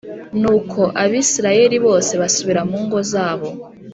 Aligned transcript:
Nuko 0.41 0.79
Abisirayeli 1.03 1.77
bose 1.85 2.11
basubira 2.21 2.61
mu 2.69 2.77
ngo 2.85 2.99
zabo 3.11 3.49